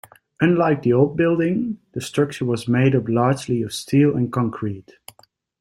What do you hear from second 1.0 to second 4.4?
building, the structure was made up largely of steel and